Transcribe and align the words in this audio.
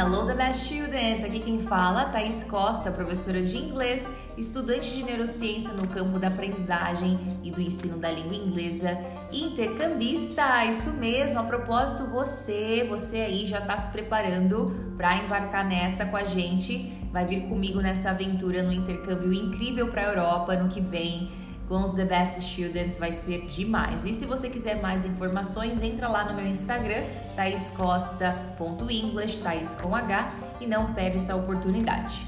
Hello, 0.00 0.26
the 0.26 0.34
best 0.34 0.64
students! 0.64 1.22
Aqui 1.22 1.40
quem 1.40 1.60
fala, 1.60 2.06
Thaís 2.06 2.42
Costa, 2.42 2.90
professora 2.90 3.42
de 3.42 3.58
inglês, 3.58 4.10
estudante 4.34 4.94
de 4.94 5.02
neurociência 5.02 5.74
no 5.74 5.86
campo 5.86 6.18
da 6.18 6.28
aprendizagem 6.28 7.20
e 7.44 7.50
do 7.50 7.60
ensino 7.60 7.98
da 7.98 8.10
língua 8.10 8.34
inglesa 8.34 8.98
intercambista. 9.30 10.64
Isso 10.64 10.94
mesmo, 10.94 11.40
a 11.40 11.42
propósito, 11.42 12.06
você, 12.06 12.86
você 12.88 13.18
aí 13.18 13.44
já 13.44 13.58
está 13.58 13.76
se 13.76 13.90
preparando 13.90 14.94
para 14.96 15.18
embarcar 15.18 15.68
nessa 15.68 16.06
com 16.06 16.16
a 16.16 16.24
gente, 16.24 16.90
vai 17.12 17.26
vir 17.26 17.46
comigo 17.46 17.82
nessa 17.82 18.08
aventura 18.08 18.62
no 18.62 18.72
intercâmbio 18.72 19.34
incrível 19.34 19.88
para 19.88 20.00
a 20.00 20.06
Europa 20.06 20.56
no 20.56 20.70
que 20.70 20.80
vem 20.80 21.28
com 21.70 21.82
os 21.84 21.92
The 21.92 22.04
Best 22.04 22.42
Students 22.42 22.98
vai 22.98 23.12
ser 23.12 23.46
demais. 23.46 24.04
E 24.04 24.12
se 24.12 24.26
você 24.26 24.50
quiser 24.50 24.82
mais 24.82 25.04
informações, 25.04 25.80
entra 25.80 26.08
lá 26.08 26.24
no 26.24 26.34
meu 26.34 26.44
Instagram, 26.44 27.04
thaiscosta.english, 27.36 29.38
Thais 29.38 29.76
com 29.76 29.94
H, 29.94 30.34
e 30.60 30.66
não 30.66 30.92
perde 30.92 31.18
essa 31.18 31.36
oportunidade. 31.36 32.26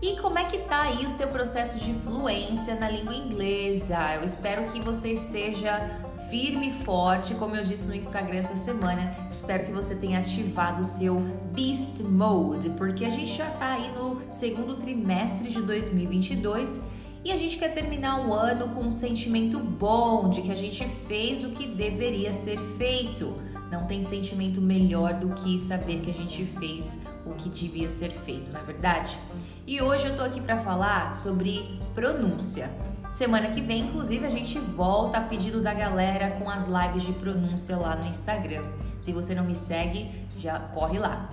E 0.00 0.16
como 0.16 0.38
é 0.38 0.44
que 0.44 0.56
tá 0.60 0.80
aí 0.80 1.04
o 1.04 1.10
seu 1.10 1.28
processo 1.28 1.84
de 1.84 1.92
fluência 1.92 2.74
na 2.76 2.88
língua 2.88 3.14
inglesa? 3.14 4.14
Eu 4.14 4.24
espero 4.24 4.64
que 4.64 4.80
você 4.80 5.12
esteja 5.12 5.90
firme 6.30 6.68
e 6.68 6.72
forte, 6.82 7.34
como 7.34 7.54
eu 7.54 7.62
disse 7.62 7.86
no 7.88 7.94
Instagram 7.94 8.38
essa 8.38 8.56
semana. 8.56 9.14
Espero 9.28 9.66
que 9.66 9.72
você 9.72 9.96
tenha 9.96 10.20
ativado 10.20 10.80
o 10.80 10.84
seu 10.84 11.20
Beast 11.52 12.00
Mode, 12.00 12.70
porque 12.70 13.04
a 13.04 13.10
gente 13.10 13.36
já 13.36 13.50
tá 13.50 13.74
aí 13.74 13.92
no 13.94 14.22
segundo 14.30 14.76
trimestre 14.76 15.50
de 15.50 15.60
2022 15.60 17.01
e 17.24 17.30
a 17.30 17.36
gente 17.36 17.56
quer 17.56 17.72
terminar 17.72 18.26
o 18.26 18.34
ano 18.34 18.74
com 18.74 18.82
um 18.82 18.90
sentimento 18.90 19.58
bom 19.58 20.28
de 20.28 20.42
que 20.42 20.50
a 20.50 20.56
gente 20.56 20.84
fez 21.06 21.44
o 21.44 21.50
que 21.50 21.66
deveria 21.66 22.32
ser 22.32 22.58
feito. 22.76 23.34
Não 23.70 23.86
tem 23.86 24.02
sentimento 24.02 24.60
melhor 24.60 25.14
do 25.14 25.30
que 25.30 25.56
saber 25.56 26.00
que 26.00 26.10
a 26.10 26.14
gente 26.14 26.44
fez 26.58 27.04
o 27.24 27.32
que 27.34 27.48
devia 27.48 27.88
ser 27.88 28.10
feito, 28.10 28.52
não 28.52 28.60
é 28.60 28.64
verdade? 28.64 29.18
E 29.66 29.80
hoje 29.80 30.08
eu 30.08 30.16
tô 30.16 30.22
aqui 30.22 30.40
para 30.40 30.58
falar 30.58 31.14
sobre 31.14 31.80
pronúncia. 31.94 32.70
Semana 33.12 33.48
que 33.48 33.60
vem, 33.60 33.88
inclusive, 33.88 34.26
a 34.26 34.30
gente 34.30 34.58
volta 34.58 35.18
a 35.18 35.20
pedido 35.20 35.62
da 35.62 35.72
galera 35.72 36.30
com 36.32 36.48
as 36.50 36.66
lives 36.66 37.02
de 37.02 37.12
pronúncia 37.12 37.76
lá 37.76 37.94
no 37.94 38.06
Instagram. 38.06 38.64
Se 38.98 39.12
você 39.12 39.34
não 39.34 39.44
me 39.44 39.54
segue, 39.54 40.10
já 40.38 40.58
corre 40.58 40.98
lá. 40.98 41.28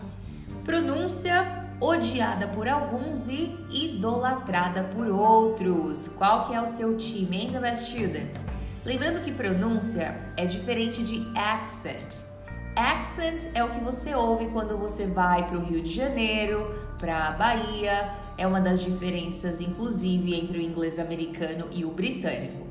Pronúncia 0.64 1.69
odiada 1.82 2.48
por 2.48 2.68
alguns 2.68 3.28
e 3.30 3.58
idolatrada 3.72 4.84
por 4.84 5.08
outros. 5.08 6.08
Qual 6.10 6.46
que 6.46 6.54
é 6.54 6.62
o 6.62 6.68
seu 6.68 6.98
time, 6.98 7.38
hein, 7.38 7.52
The 7.52 7.60
Best 7.60 7.92
Student? 7.92 8.38
Lembrando 8.84 9.22
que 9.22 9.32
pronúncia 9.32 10.20
é 10.36 10.46
diferente 10.46 11.04
de 11.04 11.26
accent. 11.38 12.22
Accent 12.76 13.48
é 13.54 13.64
o 13.64 13.70
que 13.70 13.80
você 13.80 14.14
ouve 14.14 14.48
quando 14.48 14.78
você 14.78 15.08
vai 15.08 15.46
para 15.48 15.58
o 15.58 15.64
Rio 15.64 15.82
de 15.82 15.92
Janeiro, 15.92 16.74
para 16.98 17.28
a 17.28 17.32
Bahia. 17.32 18.12
É 18.38 18.48
uma 18.48 18.62
das 18.62 18.82
diferenças, 18.82 19.60
inclusive, 19.60 20.34
entre 20.34 20.58
o 20.58 20.62
inglês 20.62 20.98
americano 20.98 21.68
e 21.72 21.84
o 21.84 21.92
britânico. 21.92 22.68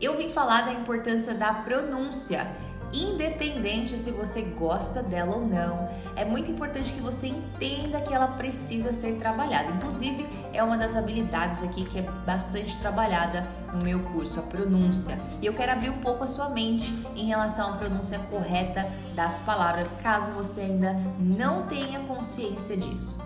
Eu 0.00 0.16
vim 0.16 0.30
falar 0.30 0.62
da 0.62 0.72
importância 0.72 1.34
da 1.34 1.52
pronúncia 1.52 2.50
independente 2.92 3.98
se 3.98 4.10
você 4.10 4.42
gosta 4.42 5.02
dela 5.02 5.36
ou 5.36 5.46
não. 5.46 5.88
É 6.14 6.24
muito 6.24 6.50
importante 6.50 6.92
que 6.92 7.00
você 7.00 7.28
entenda 7.28 8.00
que 8.00 8.12
ela 8.12 8.28
precisa 8.28 8.92
ser 8.92 9.14
trabalhada. 9.14 9.70
Inclusive, 9.70 10.26
é 10.52 10.62
uma 10.62 10.76
das 10.76 10.96
habilidades 10.96 11.62
aqui 11.62 11.84
que 11.84 11.98
é 11.98 12.02
bastante 12.02 12.76
trabalhada 12.78 13.46
no 13.72 13.82
meu 13.82 14.00
curso, 14.00 14.38
a 14.38 14.42
pronúncia. 14.42 15.18
E 15.40 15.46
eu 15.46 15.54
quero 15.54 15.72
abrir 15.72 15.90
um 15.90 15.98
pouco 15.98 16.24
a 16.24 16.26
sua 16.26 16.48
mente 16.48 16.92
em 17.16 17.24
relação 17.24 17.74
à 17.74 17.76
pronúncia 17.76 18.18
correta 18.30 18.86
das 19.14 19.40
palavras, 19.40 19.94
caso 20.02 20.30
você 20.32 20.62
ainda 20.62 20.92
não 21.18 21.66
tenha 21.66 22.00
consciência 22.00 22.76
disso. 22.76 23.18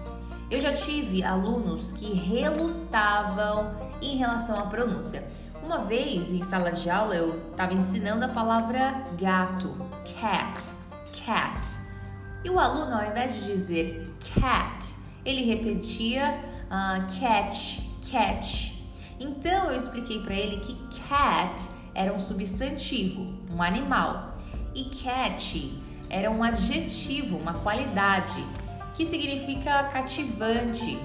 Eu 0.48 0.60
já 0.60 0.72
tive 0.72 1.24
alunos 1.24 1.90
que 1.90 2.12
relutavam 2.14 3.74
em 4.00 4.16
relação 4.16 4.56
à 4.56 4.66
pronúncia. 4.66 5.26
Uma 5.66 5.78
vez 5.78 6.32
em 6.32 6.44
sala 6.44 6.70
de 6.70 6.88
aula 6.88 7.16
eu 7.16 7.50
estava 7.50 7.74
ensinando 7.74 8.24
a 8.24 8.28
palavra 8.28 9.02
gato, 9.18 9.76
cat, 10.20 10.62
cat. 11.24 11.76
E 12.44 12.48
o 12.48 12.56
aluno, 12.56 12.94
ao 12.94 13.04
invés 13.04 13.34
de 13.34 13.46
dizer 13.46 14.14
cat, 14.40 14.94
ele 15.24 15.42
repetia 15.42 16.40
uh, 16.66 17.20
catch, 17.20 17.80
catch. 18.08 18.74
Então 19.18 19.68
eu 19.68 19.76
expliquei 19.76 20.22
para 20.22 20.34
ele 20.34 20.58
que 20.58 20.78
cat 21.08 21.68
era 21.92 22.12
um 22.12 22.20
substantivo, 22.20 23.34
um 23.50 23.60
animal, 23.60 24.36
e 24.72 24.84
cat 24.84 25.82
era 26.08 26.30
um 26.30 26.44
adjetivo, 26.44 27.36
uma 27.36 27.54
qualidade, 27.54 28.46
que 28.94 29.04
significa 29.04 29.82
cativante. 29.88 30.96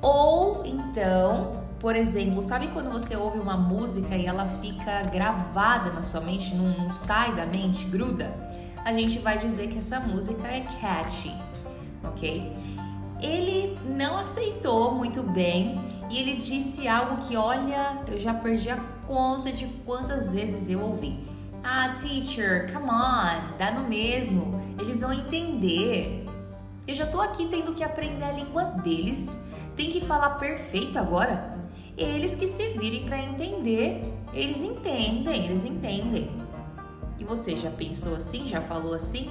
Ou 0.00 0.64
então 0.64 1.63
por 1.84 1.94
exemplo, 1.94 2.40
sabe 2.40 2.68
quando 2.68 2.90
você 2.90 3.14
ouve 3.14 3.38
uma 3.38 3.58
música 3.58 4.16
e 4.16 4.24
ela 4.24 4.46
fica 4.46 5.02
gravada 5.02 5.92
na 5.92 6.00
sua 6.00 6.22
mente, 6.22 6.54
não, 6.54 6.70
não 6.78 6.94
sai 6.94 7.34
da 7.34 7.44
mente, 7.44 7.84
gruda? 7.84 8.34
A 8.82 8.90
gente 8.90 9.18
vai 9.18 9.36
dizer 9.36 9.68
que 9.68 9.76
essa 9.76 10.00
música 10.00 10.48
é 10.48 10.60
catchy, 10.80 11.30
ok? 12.02 12.54
Ele 13.20 13.78
não 13.84 14.16
aceitou 14.16 14.94
muito 14.94 15.22
bem 15.22 15.78
e 16.08 16.16
ele 16.16 16.36
disse 16.36 16.88
algo 16.88 17.18
que, 17.18 17.36
olha, 17.36 17.98
eu 18.06 18.18
já 18.18 18.32
perdi 18.32 18.70
a 18.70 18.78
conta 19.06 19.52
de 19.52 19.66
quantas 19.84 20.32
vezes 20.32 20.70
eu 20.70 20.80
ouvi. 20.80 21.22
Ah, 21.62 21.90
teacher, 21.90 22.72
come 22.72 22.88
on, 22.88 23.58
dá 23.58 23.70
no 23.72 23.86
mesmo, 23.86 24.58
eles 24.80 25.02
vão 25.02 25.12
entender. 25.12 26.26
Eu 26.88 26.94
já 26.94 27.04
tô 27.04 27.20
aqui 27.20 27.46
tendo 27.46 27.74
que 27.74 27.84
aprender 27.84 28.24
a 28.24 28.32
língua 28.32 28.64
deles. 28.82 29.38
Tem 29.76 29.90
que 29.90 30.00
falar 30.00 30.38
perfeito 30.38 30.98
agora? 30.98 31.53
Eles 31.96 32.34
que 32.34 32.46
se 32.46 32.70
virem 32.70 33.06
para 33.06 33.20
entender, 33.20 34.02
eles 34.32 34.62
entendem, 34.62 35.44
eles 35.46 35.64
entendem. 35.64 36.30
E 37.18 37.24
você 37.24 37.56
já 37.56 37.70
pensou 37.70 38.16
assim? 38.16 38.48
Já 38.48 38.60
falou 38.60 38.94
assim? 38.94 39.30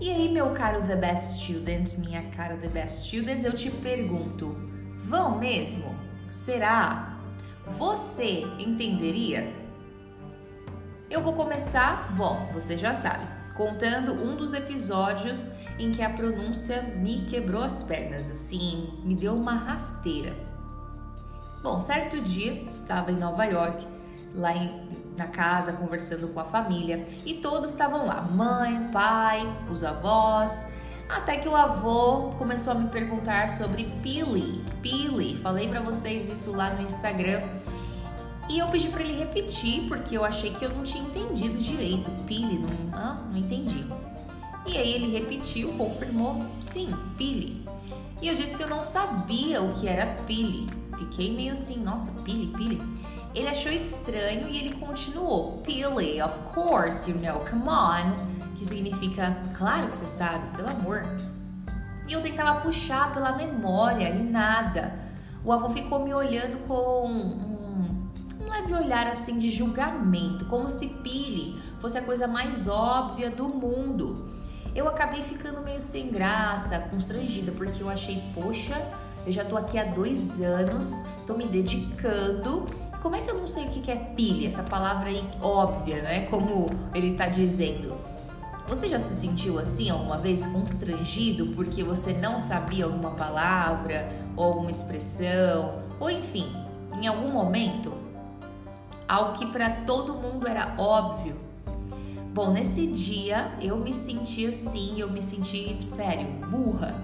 E 0.00 0.08
aí, 0.08 0.30
meu 0.30 0.50
caro 0.50 0.86
The 0.86 0.94
Best 0.94 1.42
Student, 1.42 1.98
minha 1.98 2.22
cara 2.30 2.56
The 2.56 2.68
Best 2.68 3.08
Student, 3.08 3.42
eu 3.42 3.52
te 3.52 3.70
pergunto: 3.70 4.56
vão 4.98 5.36
mesmo? 5.38 5.92
Será? 6.30 7.18
Você 7.76 8.44
entenderia? 8.60 9.52
Eu 11.10 11.20
vou 11.22 11.32
começar, 11.32 12.14
bom, 12.16 12.48
você 12.52 12.76
já 12.76 12.94
sabe, 12.94 13.26
contando 13.56 14.12
um 14.12 14.36
dos 14.36 14.54
episódios 14.54 15.52
em 15.78 15.90
que 15.90 16.02
a 16.02 16.10
pronúncia 16.10 16.82
me 16.82 17.22
quebrou 17.22 17.62
as 17.62 17.82
pernas, 17.82 18.30
assim, 18.30 19.00
me 19.02 19.16
deu 19.16 19.34
uma 19.34 19.54
rasteira. 19.54 20.47
Bom, 21.62 21.80
certo 21.80 22.20
dia 22.20 22.52
estava 22.70 23.10
em 23.10 23.16
Nova 23.16 23.44
York, 23.44 23.84
lá 24.34 24.54
em, 24.54 24.88
na 25.16 25.26
casa, 25.26 25.72
conversando 25.72 26.28
com 26.28 26.38
a 26.38 26.44
família 26.44 27.04
e 27.26 27.34
todos 27.34 27.70
estavam 27.70 28.06
lá: 28.06 28.22
mãe, 28.22 28.88
pai, 28.92 29.46
os 29.70 29.82
avós. 29.82 30.66
Até 31.08 31.38
que 31.38 31.48
o 31.48 31.56
avô 31.56 32.34
começou 32.36 32.74
a 32.74 32.76
me 32.76 32.88
perguntar 32.88 33.48
sobre 33.48 33.84
Pili. 34.02 34.62
Pili, 34.82 35.36
falei 35.38 35.66
para 35.66 35.80
vocês 35.80 36.28
isso 36.28 36.52
lá 36.52 36.70
no 36.70 36.82
Instagram. 36.82 37.42
E 38.48 38.58
eu 38.58 38.66
pedi 38.68 38.88
para 38.88 39.02
ele 39.02 39.18
repetir 39.18 39.88
porque 39.88 40.16
eu 40.16 40.24
achei 40.24 40.50
que 40.52 40.64
eu 40.64 40.70
não 40.70 40.84
tinha 40.84 41.02
entendido 41.02 41.58
direito. 41.58 42.10
Pili, 42.26 42.58
não, 42.58 42.98
ah, 42.98 43.24
não 43.30 43.36
entendi. 43.36 43.86
E 44.66 44.76
aí 44.76 44.92
ele 44.92 45.10
repetiu, 45.10 45.72
confirmou, 45.72 46.44
sim, 46.60 46.94
Pili. 47.16 47.66
E 48.20 48.28
eu 48.28 48.34
disse 48.34 48.56
que 48.56 48.62
eu 48.62 48.68
não 48.68 48.82
sabia 48.82 49.62
o 49.62 49.72
que 49.72 49.88
era 49.88 50.06
Pili. 50.26 50.66
Fiquei 50.98 51.34
meio 51.34 51.52
assim, 51.52 51.82
nossa, 51.82 52.12
Pili, 52.22 52.48
Pili. 52.48 52.82
Ele 53.34 53.48
achou 53.48 53.70
estranho 53.70 54.48
e 54.48 54.58
ele 54.58 54.74
continuou. 54.76 55.58
Pili, 55.58 56.20
of 56.20 56.38
course, 56.54 57.10
you 57.10 57.18
know, 57.18 57.44
come 57.48 57.68
on. 57.68 58.54
Que 58.56 58.64
significa, 58.64 59.36
claro 59.56 59.88
que 59.88 59.96
você 59.96 60.08
sabe, 60.08 60.56
pelo 60.56 60.68
amor. 60.68 61.02
E 62.08 62.12
eu 62.12 62.22
tentava 62.22 62.60
puxar 62.60 63.12
pela 63.12 63.36
memória 63.36 64.08
e 64.08 64.22
nada. 64.22 64.92
O 65.44 65.52
avô 65.52 65.68
ficou 65.68 66.04
me 66.04 66.12
olhando 66.12 66.66
com 66.66 67.06
um, 67.06 68.08
um 68.42 68.48
leve 68.48 68.74
olhar 68.74 69.06
assim 69.06 69.38
de 69.38 69.50
julgamento, 69.50 70.46
como 70.46 70.68
se 70.68 70.88
Pili 70.88 71.60
fosse 71.78 71.98
a 71.98 72.02
coisa 72.02 72.26
mais 72.26 72.66
óbvia 72.66 73.30
do 73.30 73.48
mundo. 73.48 74.28
Eu 74.74 74.88
acabei 74.88 75.22
ficando 75.22 75.60
meio 75.60 75.80
sem 75.80 76.10
graça, 76.10 76.78
constrangida, 76.90 77.52
porque 77.52 77.82
eu 77.82 77.88
achei, 77.88 78.22
poxa, 78.34 78.74
eu 79.26 79.32
já 79.32 79.44
tô 79.44 79.56
aqui 79.56 79.78
há 79.78 79.84
dois 79.84 80.40
anos, 80.40 81.04
tô 81.26 81.34
me 81.34 81.46
dedicando. 81.46 82.66
Como 83.02 83.14
é 83.14 83.20
que 83.20 83.30
eu 83.30 83.36
não 83.36 83.46
sei 83.46 83.66
o 83.66 83.68
que 83.68 83.90
é 83.90 83.96
pilha? 83.96 84.46
Essa 84.46 84.62
palavra 84.62 85.08
aí 85.08 85.22
óbvia, 85.40 86.02
né? 86.02 86.26
Como 86.26 86.66
ele 86.94 87.14
tá 87.14 87.26
dizendo. 87.26 87.96
Você 88.66 88.88
já 88.88 88.98
se 88.98 89.14
sentiu 89.14 89.58
assim 89.58 89.88
alguma 89.88 90.18
vez 90.18 90.44
constrangido 90.46 91.46
porque 91.48 91.82
você 91.82 92.12
não 92.12 92.38
sabia 92.38 92.84
alguma 92.84 93.12
palavra 93.12 94.12
ou 94.36 94.44
alguma 94.44 94.70
expressão, 94.70 95.82
ou 95.98 96.10
enfim, 96.10 96.46
em 97.00 97.06
algum 97.06 97.30
momento, 97.30 97.92
algo 99.08 99.38
que 99.38 99.46
para 99.46 99.70
todo 99.86 100.14
mundo 100.14 100.46
era 100.46 100.74
óbvio 100.78 101.48
Bom, 102.38 102.52
nesse 102.52 102.86
dia 102.86 103.50
eu 103.60 103.76
me 103.76 103.92
senti 103.92 104.46
assim, 104.46 105.00
eu 105.00 105.10
me 105.10 105.20
senti 105.20 105.76
sério, 105.84 106.28
burra. 106.48 106.94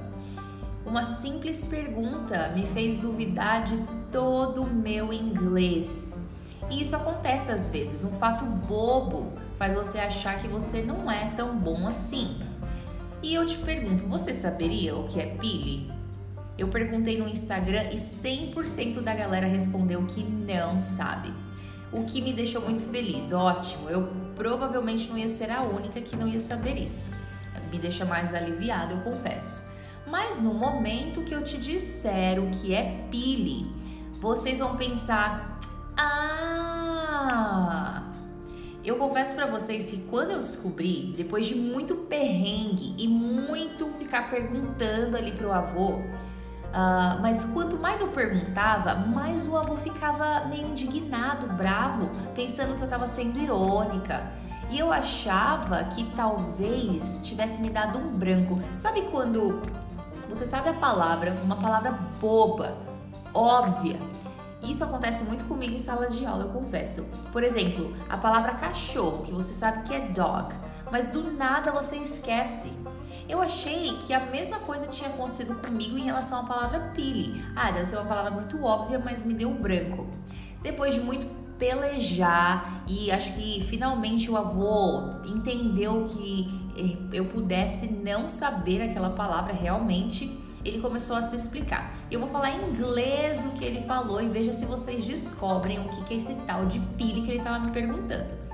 Uma 0.86 1.02
simples 1.02 1.64
pergunta 1.64 2.52
me 2.54 2.66
fez 2.66 2.98
duvidar 2.98 3.64
de 3.64 3.78
todo 4.12 4.62
o 4.62 4.66
meu 4.66 5.12
inglês. 5.12 6.14
E 6.70 6.82
isso 6.82 6.94
acontece 6.94 7.50
às 7.50 7.70
vezes, 7.70 8.04
um 8.04 8.18
fato 8.18 8.44
bobo 8.44 9.32
faz 9.58 9.74
você 9.74 9.98
achar 9.98 10.38
que 10.38 10.48
você 10.48 10.82
não 10.82 11.10
é 11.10 11.32
tão 11.36 11.56
bom 11.56 11.88
assim. 11.88 12.36
E 13.22 13.34
eu 13.34 13.46
te 13.46 13.56
pergunto, 13.58 14.06
você 14.06 14.32
saberia 14.34 14.94
o 14.94 15.08
que 15.08 15.20
é 15.20 15.26
pili? 15.26 15.90
Eu 16.58 16.68
perguntei 16.68 17.18
no 17.18 17.26
Instagram 17.26 17.84
e 17.90 17.96
100% 17.96 19.00
da 19.00 19.14
galera 19.14 19.46
respondeu 19.46 20.04
que 20.04 20.22
não 20.22 20.78
sabe. 20.78 21.32
O 21.90 22.04
que 22.04 22.20
me 22.20 22.32
deixou 22.32 22.60
muito 22.60 22.84
feliz. 22.90 23.32
Ótimo, 23.32 23.88
eu 23.88 24.12
provavelmente 24.36 25.08
não 25.08 25.16
ia 25.16 25.28
ser 25.28 25.50
a 25.50 25.62
única 25.62 26.00
que 26.00 26.14
não 26.14 26.28
ia 26.28 26.40
saber 26.40 26.76
isso. 26.76 27.08
Me 27.70 27.78
deixa 27.78 28.04
mais 28.04 28.34
aliviada, 28.34 28.92
eu 28.92 29.00
confesso. 29.00 29.63
Mas 30.14 30.38
no 30.38 30.54
momento 30.54 31.22
que 31.22 31.34
eu 31.34 31.42
te 31.42 31.58
disser 31.58 32.38
o 32.38 32.48
que 32.48 32.72
é 32.72 33.04
pili, 33.10 33.68
vocês 34.20 34.60
vão 34.60 34.76
pensar: 34.76 35.58
"Ah, 35.96 38.04
eu 38.84 38.94
confesso 38.94 39.34
para 39.34 39.46
vocês 39.46 39.90
que 39.90 40.02
quando 40.02 40.30
eu 40.30 40.38
descobri, 40.38 41.12
depois 41.16 41.46
de 41.46 41.56
muito 41.56 41.96
perrengue 41.96 42.94
e 42.96 43.08
muito 43.08 43.88
ficar 43.98 44.30
perguntando 44.30 45.16
ali 45.16 45.32
pro 45.32 45.50
avô, 45.50 46.00
Uh, 46.74 47.22
mas 47.22 47.44
quanto 47.44 47.76
mais 47.76 48.00
eu 48.00 48.08
perguntava, 48.08 48.96
mais 48.96 49.46
o 49.46 49.56
avô 49.56 49.76
ficava 49.76 50.46
meio 50.46 50.70
indignado, 50.70 51.46
bravo, 51.46 52.10
pensando 52.34 52.74
que 52.74 52.80
eu 52.80 52.86
estava 52.86 53.06
sendo 53.06 53.38
irônica. 53.38 54.28
E 54.68 54.80
eu 54.80 54.92
achava 54.92 55.84
que 55.84 56.02
talvez 56.16 57.20
tivesse 57.22 57.62
me 57.62 57.70
dado 57.70 58.00
um 58.00 58.18
branco. 58.18 58.60
Sabe 58.76 59.02
quando 59.02 59.62
você 60.28 60.44
sabe 60.44 60.68
a 60.68 60.74
palavra, 60.74 61.36
uma 61.44 61.56
palavra 61.56 61.92
boba, 62.20 62.76
óbvia? 63.32 63.98
Isso 64.62 64.82
acontece 64.82 65.22
muito 65.24 65.44
comigo 65.44 65.74
em 65.74 65.78
sala 65.78 66.08
de 66.08 66.24
aula, 66.24 66.44
eu 66.44 66.48
confesso. 66.48 67.04
Por 67.30 67.42
exemplo, 67.42 67.94
a 68.08 68.16
palavra 68.16 68.54
cachorro, 68.54 69.22
que 69.24 69.32
você 69.32 69.52
sabe 69.52 69.82
que 69.82 69.94
é 69.94 70.00
dog, 70.00 70.54
mas 70.90 71.08
do 71.08 71.30
nada 71.32 71.70
você 71.70 71.96
esquece. 71.96 72.72
Eu 73.28 73.40
achei 73.40 73.96
que 73.98 74.12
a 74.12 74.20
mesma 74.20 74.58
coisa 74.60 74.86
tinha 74.86 75.08
acontecido 75.10 75.54
comigo 75.54 75.96
em 75.96 76.04
relação 76.04 76.40
à 76.40 76.44
palavra 76.44 76.92
pili. 76.94 77.42
Ah, 77.56 77.70
deve 77.70 77.86
ser 77.86 77.96
uma 77.96 78.04
palavra 78.04 78.30
muito 78.30 78.62
óbvia, 78.62 78.98
mas 78.98 79.24
me 79.24 79.34
deu 79.34 79.50
branco. 79.50 80.06
Depois 80.62 80.94
de 80.94 81.00
muito 81.00 81.26
pelejar 81.58 82.84
e 82.86 83.10
acho 83.10 83.32
que 83.34 83.64
finalmente 83.64 84.30
o 84.30 84.36
avô 84.36 85.10
entendeu 85.26 86.04
que 86.04 86.63
eu 87.12 87.26
pudesse 87.26 87.92
não 87.92 88.28
saber 88.28 88.82
aquela 88.82 89.10
palavra 89.10 89.52
realmente, 89.52 90.38
ele 90.64 90.80
começou 90.80 91.16
a 91.16 91.22
se 91.22 91.36
explicar. 91.36 91.92
Eu 92.10 92.20
vou 92.20 92.28
falar 92.28 92.50
em 92.50 92.70
inglês 92.70 93.44
o 93.44 93.50
que 93.50 93.64
ele 93.64 93.82
falou 93.82 94.20
e 94.20 94.28
veja 94.28 94.52
se 94.52 94.64
vocês 94.64 95.04
descobrem 95.04 95.78
o 95.78 95.88
que 96.04 96.14
é 96.14 96.16
esse 96.16 96.34
tal 96.46 96.66
de 96.66 96.80
pili 96.96 97.22
que 97.22 97.30
ele 97.30 97.38
estava 97.38 97.58
me 97.58 97.70
perguntando. 97.70 98.44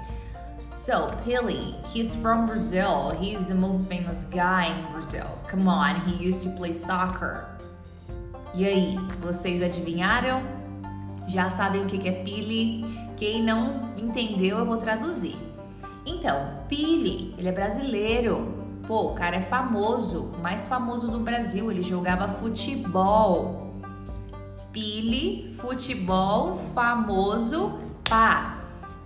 So, 0.77 1.15
Pili, 1.23 1.77
he's 1.95 2.15
from 2.15 2.47
Brazil. 2.47 3.11
He's 3.11 3.45
the 3.45 3.55
most 3.55 3.87
famous 3.87 4.25
guy 4.25 4.67
in 4.67 4.93
Brazil. 4.93 5.27
Come 5.47 5.69
on, 5.69 5.97
he 6.07 6.27
used 6.27 6.43
to 6.45 6.57
play 6.57 6.73
soccer. 6.73 7.45
E 8.55 8.65
aí, 8.65 8.97
vocês 9.21 9.63
adivinharam? 9.63 10.43
Já 11.29 11.51
sabem 11.51 11.83
o 11.83 11.87
que 11.87 12.09
é 12.09 12.13
Pili? 12.25 12.87
Quem 13.19 13.43
não 13.43 13.91
entendeu, 13.99 14.57
eu 14.57 14.65
vou 14.65 14.79
traduzir. 14.79 15.37
Então, 16.05 16.65
Pili, 16.69 17.35
ele 17.37 17.49
é 17.49 17.53
brasileiro. 17.53 18.61
Pô, 18.87 19.13
o 19.13 19.15
cara 19.15 19.37
é 19.37 19.41
famoso, 19.41 20.33
mais 20.43 20.67
famoso 20.67 21.11
do 21.11 21.21
Brasil. 21.21 21.71
Ele 21.71 21.83
jogava 21.83 22.27
futebol. 22.27 23.75
Pili, 24.73 25.55
futebol, 25.57 26.59
famoso, 26.75 27.79
pá. 28.09 28.59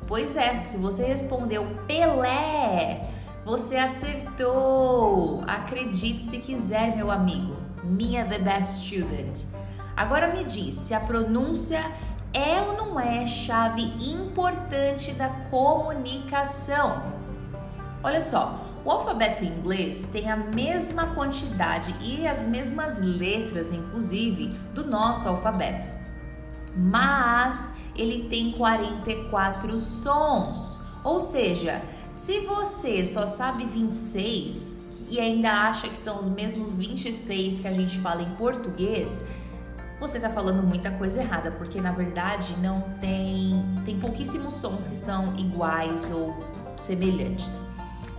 Pois 0.06 0.36
é, 0.36 0.64
se 0.64 0.76
você 0.76 1.04
respondeu 1.04 1.66
Pelé, 1.86 3.10
você 3.44 3.76
acertou. 3.76 5.42
Acredite 5.46 6.22
se 6.22 6.38
quiser, 6.38 6.94
meu 6.94 7.10
amigo. 7.10 7.56
Minha 7.82 8.24
the 8.24 8.38
best 8.38 8.84
student. 8.84 9.44
Agora 9.96 10.28
me 10.28 10.44
diz 10.44 10.74
se 10.74 10.94
a 10.94 11.00
pronúncia 11.00 11.80
é 12.34 12.60
ou 12.60 12.76
não 12.76 13.00
é 13.00 13.24
chave 13.26 13.82
importante 14.10 15.12
da 15.12 15.28
comunicação. 15.50 17.02
Olha 18.02 18.20
só, 18.20 18.60
o 18.84 18.90
alfabeto 18.90 19.44
inglês 19.44 20.08
tem 20.12 20.30
a 20.30 20.36
mesma 20.36 21.14
quantidade 21.14 21.94
e 22.02 22.26
as 22.26 22.42
mesmas 22.42 23.00
letras, 23.00 23.72
inclusive, 23.72 24.48
do 24.74 24.84
nosso 24.84 25.28
alfabeto. 25.28 25.88
Mas 26.76 27.72
ele 27.96 28.28
tem 28.28 28.52
44 28.52 29.78
sons. 29.78 30.80
Ou 31.04 31.20
seja, 31.20 31.82
se 32.14 32.40
você 32.40 33.06
só 33.06 33.26
sabe 33.26 33.64
26 33.64 35.06
e 35.08 35.20
ainda 35.20 35.50
acha 35.50 35.88
que 35.88 35.96
são 35.96 36.18
os 36.18 36.28
mesmos 36.28 36.74
26 36.74 37.60
que 37.60 37.68
a 37.68 37.72
gente 37.72 37.98
fala 38.00 38.22
em 38.22 38.34
português, 38.34 39.24
você 40.06 40.18
está 40.18 40.28
falando 40.28 40.62
muita 40.62 40.90
coisa 40.90 41.22
errada, 41.22 41.50
porque 41.50 41.80
na 41.80 41.90
verdade 41.90 42.54
não 42.58 42.82
tem 43.00 43.64
tem 43.86 43.98
pouquíssimos 43.98 44.54
sons 44.54 44.86
que 44.86 44.96
são 44.96 45.34
iguais 45.36 46.10
ou 46.10 46.36
semelhantes. 46.76 47.64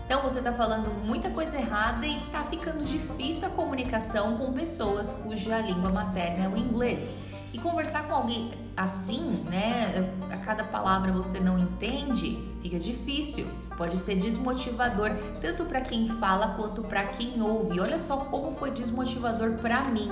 Então 0.06 0.22
você 0.24 0.40
está 0.40 0.52
falando 0.52 0.92
muita 1.04 1.30
coisa 1.30 1.58
errada 1.58 2.06
e 2.06 2.18
está 2.26 2.44
ficando 2.44 2.84
difícil 2.84 3.48
a 3.48 3.52
comunicação 3.52 4.38
com 4.38 4.52
pessoas 4.54 5.12
cuja 5.12 5.60
língua 5.62 5.92
materna 5.92 6.46
é 6.46 6.50
o 6.50 6.58
inglês. 6.58 7.20
E 7.54 7.60
conversar 7.60 8.08
com 8.08 8.16
alguém 8.16 8.52
assim, 8.76 9.44
né, 9.50 10.12
a 10.30 10.38
cada 10.38 10.64
palavra 10.64 11.12
você 11.12 11.40
não 11.40 11.58
entende, 11.58 12.44
fica 12.62 12.80
difícil. 12.80 13.48
Pode 13.78 13.98
ser 13.98 14.16
desmotivador 14.16 15.12
tanto 15.42 15.66
para 15.66 15.82
quem 15.82 16.08
fala 16.08 16.56
quanto 16.56 16.82
para 16.82 17.06
quem 17.06 17.42
ouve. 17.42 17.80
Olha 17.80 18.00
só 18.00 18.18
como 18.18 18.56
foi 18.58 18.72
desmotivador 18.72 19.54
para 19.54 19.86
mim. 19.86 20.10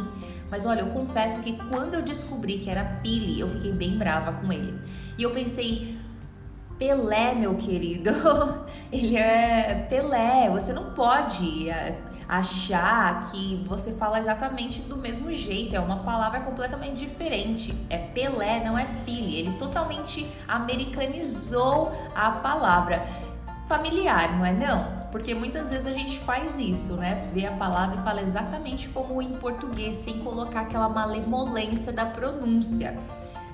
Mas 0.53 0.67
olha, 0.67 0.81
eu 0.81 0.87
confesso 0.89 1.39
que 1.39 1.53
quando 1.67 1.95
eu 1.95 2.03
descobri 2.03 2.59
que 2.59 2.69
era 2.69 2.83
Pili, 3.01 3.39
eu 3.39 3.49
fiquei 3.49 3.71
bem 3.71 3.97
brava 3.97 4.33
com 4.33 4.53
ele. 4.53 4.79
E 5.17 5.23
eu 5.23 5.31
pensei, 5.31 5.97
Pelé, 6.77 7.33
meu 7.33 7.55
querido, 7.55 8.11
ele 8.93 9.17
é 9.17 9.87
Pelé. 9.89 10.51
Você 10.51 10.71
não 10.71 10.91
pode 10.91 11.71
eh, 11.71 11.99
achar 12.29 13.31
que 13.31 13.65
você 13.67 13.93
fala 13.93 14.19
exatamente 14.19 14.79
do 14.81 14.95
mesmo 14.95 15.33
jeito, 15.33 15.75
é 15.75 15.79
uma 15.79 16.03
palavra 16.03 16.41
completamente 16.41 17.03
diferente. 17.03 17.73
É 17.89 17.97
Pelé, 17.97 18.63
não 18.63 18.77
é 18.77 18.85
Pili. 19.03 19.39
Ele 19.39 19.57
totalmente 19.57 20.29
americanizou 20.47 21.91
a 22.13 22.29
palavra. 22.29 23.03
Familiar, 23.67 24.37
não 24.37 24.45
é 24.45 24.51
não? 24.51 25.03
Porque 25.11 25.33
muitas 25.33 25.69
vezes 25.69 25.87
a 25.87 25.93
gente 25.93 26.19
faz 26.19 26.57
isso, 26.57 26.95
né? 26.95 27.29
Vê 27.33 27.45
a 27.45 27.51
palavra 27.51 27.99
e 27.99 28.03
fala 28.03 28.21
exatamente 28.21 28.89
como 28.89 29.21
em 29.21 29.33
português, 29.33 29.97
sem 29.97 30.19
colocar 30.19 30.61
aquela 30.61 30.89
malemolência 30.89 31.93
da 31.93 32.05
pronúncia. 32.05 32.97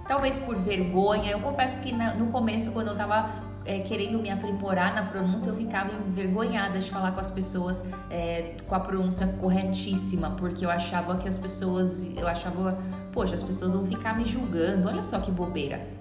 Talvez 0.08 0.40
por 0.40 0.56
vergonha, 0.56 1.32
eu 1.32 1.40
confesso 1.40 1.82
que 1.82 1.92
no 1.92 2.28
começo, 2.28 2.72
quando 2.72 2.88
eu 2.88 2.96
tava 2.96 3.30
é, 3.66 3.80
querendo 3.80 4.18
me 4.20 4.32
aprimorar 4.32 4.96
na 4.96 5.04
pronúncia, 5.04 5.50
eu 5.50 5.56
ficava 5.56 5.92
envergonhada 5.94 6.80
de 6.80 6.90
falar 6.90 7.12
com 7.12 7.20
as 7.20 7.30
pessoas 7.30 7.86
é, 8.10 8.56
com 8.68 8.74
a 8.74 8.80
pronúncia 8.80 9.28
corretíssima, 9.40 10.32
porque 10.32 10.66
eu 10.66 10.72
achava 10.72 11.18
que 11.18 11.28
as 11.28 11.38
pessoas, 11.38 12.08
eu 12.18 12.28
achava, 12.28 12.80
poxa, 13.12 13.36
as 13.36 13.44
pessoas 13.44 13.74
vão 13.74 13.86
ficar 13.86 14.18
me 14.18 14.26
julgando, 14.26 14.88
olha 14.88 15.04
só 15.04 15.20
que 15.20 15.30
bobeira. 15.30 15.99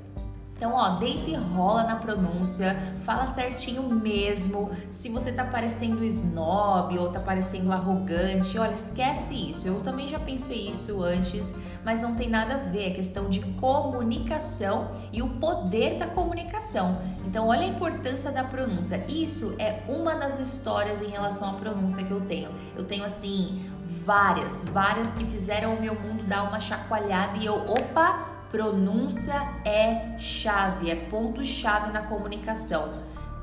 Então, 0.58 0.74
ó, 0.74 0.98
deita 0.98 1.30
e 1.30 1.36
rola 1.36 1.84
na 1.84 1.94
pronúncia, 1.94 2.76
fala 3.02 3.28
certinho 3.28 3.80
mesmo. 3.84 4.72
Se 4.90 5.08
você 5.08 5.30
tá 5.30 5.44
parecendo 5.44 6.02
snob 6.02 6.98
ou 6.98 7.12
tá 7.12 7.20
parecendo 7.20 7.70
arrogante, 7.70 8.58
olha, 8.58 8.72
esquece 8.72 9.50
isso. 9.50 9.68
Eu 9.68 9.80
também 9.82 10.08
já 10.08 10.18
pensei 10.18 10.68
isso 10.68 11.00
antes, 11.00 11.54
mas 11.84 12.02
não 12.02 12.16
tem 12.16 12.28
nada 12.28 12.54
a 12.54 12.58
ver. 12.58 12.88
É 12.88 12.90
questão 12.90 13.28
de 13.28 13.38
comunicação 13.52 14.90
e 15.12 15.22
o 15.22 15.28
poder 15.28 15.96
da 15.96 16.08
comunicação. 16.08 16.98
Então, 17.24 17.46
olha 17.46 17.62
a 17.62 17.68
importância 17.68 18.32
da 18.32 18.42
pronúncia. 18.42 19.04
Isso 19.08 19.54
é 19.60 19.84
uma 19.86 20.16
das 20.16 20.40
histórias 20.40 21.00
em 21.00 21.08
relação 21.08 21.50
à 21.50 21.52
pronúncia 21.52 22.04
que 22.04 22.10
eu 22.10 22.22
tenho. 22.22 22.50
Eu 22.74 22.82
tenho 22.82 23.04
assim 23.04 23.64
várias, 24.04 24.64
várias 24.64 25.14
que 25.14 25.24
fizeram 25.24 25.74
o 25.74 25.80
meu 25.80 25.94
mundo 25.94 26.24
dar 26.24 26.42
uma 26.42 26.58
chacoalhada 26.58 27.38
e 27.38 27.46
eu, 27.46 27.54
opa, 27.54 28.27
Pronúncia 28.50 29.34
é 29.64 30.16
chave, 30.18 30.90
é 30.90 30.94
ponto-chave 30.94 31.92
na 31.92 32.02
comunicação. 32.02 32.92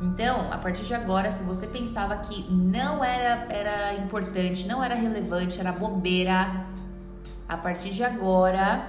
Então, 0.01 0.51
a 0.51 0.57
partir 0.57 0.83
de 0.83 0.93
agora, 0.93 1.31
se 1.31 1.43
você 1.43 1.67
pensava 1.67 2.17
que 2.17 2.51
não 2.51 3.03
era, 3.03 3.45
era 3.50 3.93
importante, 3.93 4.67
não 4.67 4.83
era 4.83 4.95
relevante, 4.95 5.59
era 5.59 5.71
bobeira, 5.71 6.65
a 7.47 7.55
partir 7.55 7.91
de 7.91 8.03
agora 8.03 8.83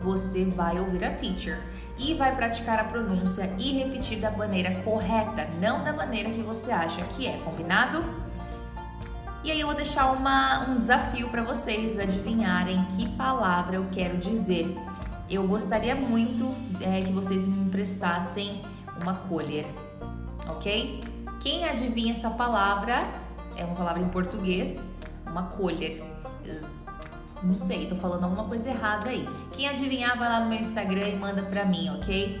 você 0.00 0.44
vai 0.44 0.78
ouvir 0.78 1.04
a 1.04 1.14
teacher. 1.14 1.60
e 1.98 2.14
vai 2.14 2.34
praticar 2.34 2.78
a 2.80 2.84
pronúncia 2.84 3.54
e 3.58 3.78
repetir 3.78 4.18
da 4.18 4.30
maneira 4.30 4.82
correta, 4.82 5.46
não 5.60 5.84
da 5.84 5.92
maneira 5.92 6.30
que 6.30 6.40
você 6.40 6.72
acha 6.72 7.02
que 7.02 7.26
é, 7.26 7.36
combinado? 7.44 8.02
E 9.44 9.50
aí 9.50 9.60
eu 9.60 9.66
vou 9.66 9.76
deixar 9.76 10.10
uma, 10.10 10.68
um 10.68 10.78
desafio 10.78 11.28
para 11.28 11.42
vocês 11.42 11.98
adivinharem 11.98 12.84
que 12.96 13.08
palavra 13.10 13.76
eu 13.76 13.86
quero 13.92 14.16
dizer. 14.16 14.74
Eu 15.28 15.46
gostaria 15.46 15.94
muito 15.94 16.54
é, 16.80 17.02
que 17.02 17.12
vocês 17.12 17.46
me 17.46 17.66
emprestassem 17.66 18.62
uma 19.00 19.14
colher, 19.14 19.66
ok? 20.48 21.00
Quem 21.40 21.64
adivinha 21.64 22.12
essa 22.12 22.30
palavra 22.30 23.06
é 23.56 23.64
uma 23.64 23.74
palavra 23.74 24.02
em 24.02 24.08
português, 24.08 24.98
uma 25.26 25.44
colher. 25.44 26.02
Não 27.42 27.56
sei, 27.56 27.86
tô 27.86 27.96
falando 27.96 28.24
alguma 28.24 28.44
coisa 28.44 28.70
errada 28.70 29.10
aí. 29.10 29.28
Quem 29.52 29.68
adivinhar, 29.68 30.16
vai 30.16 30.28
lá 30.28 30.40
no 30.40 30.48
meu 30.48 30.58
Instagram 30.58 31.08
e 31.08 31.16
manda 31.16 31.42
pra 31.42 31.64
mim, 31.64 31.90
ok? 31.90 32.40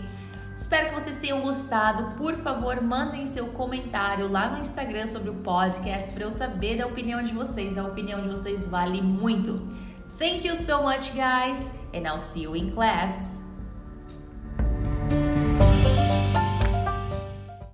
Espero 0.54 0.90
que 0.90 0.94
vocês 0.94 1.16
tenham 1.16 1.40
gostado. 1.40 2.14
Por 2.16 2.36
favor, 2.36 2.80
mandem 2.82 3.26
seu 3.26 3.48
comentário 3.48 4.30
lá 4.30 4.50
no 4.50 4.60
Instagram 4.60 5.06
sobre 5.06 5.30
o 5.30 5.34
podcast 5.34 6.12
para 6.12 6.24
eu 6.24 6.30
saber 6.30 6.76
da 6.76 6.86
opinião 6.86 7.22
de 7.22 7.32
vocês. 7.32 7.78
A 7.78 7.84
opinião 7.84 8.20
de 8.20 8.28
vocês 8.28 8.66
vale 8.68 9.00
muito. 9.00 9.66
Thank 10.16 10.44
you 10.44 10.54
so 10.54 10.82
much, 10.82 11.14
guys, 11.16 11.70
and 11.92 12.06
I'll 12.06 12.18
see 12.18 12.40
you 12.42 12.54
in 12.54 12.72
class. 12.72 13.38